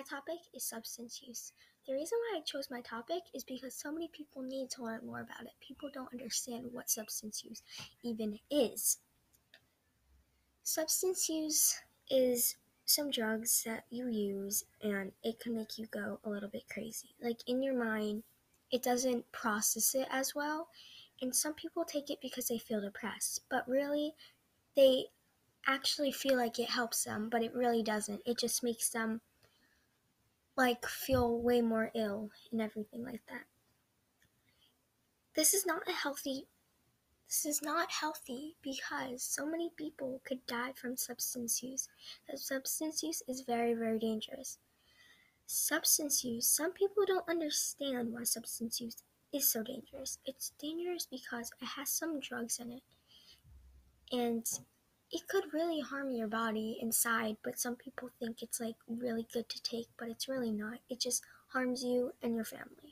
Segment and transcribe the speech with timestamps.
[0.00, 1.52] my topic is substance use.
[1.86, 5.04] The reason why I chose my topic is because so many people need to learn
[5.04, 5.52] more about it.
[5.60, 7.62] People don't understand what substance use
[8.02, 8.96] even is.
[10.62, 16.30] Substance use is some drugs that you use and it can make you go a
[16.30, 17.10] little bit crazy.
[17.22, 18.22] Like in your mind,
[18.70, 20.68] it doesn't process it as well.
[21.20, 24.14] And some people take it because they feel depressed, but really,
[24.74, 25.06] they
[25.66, 28.22] actually feel like it helps them, but it really doesn't.
[28.24, 29.20] It just makes them
[30.60, 33.44] like feel way more ill and everything like that.
[35.34, 36.46] This is not a healthy
[37.30, 41.88] this is not healthy because so many people could die from substance use.
[42.28, 44.58] That substance use is very, very dangerous.
[45.46, 50.18] Substance use, some people don't understand why substance use is so dangerous.
[50.26, 52.82] It's dangerous because it has some drugs in it.
[54.10, 54.44] And
[55.12, 59.48] it could really harm your body inside, but some people think it's like really good
[59.48, 60.78] to take, but it's really not.
[60.88, 62.89] It just harms you and your family.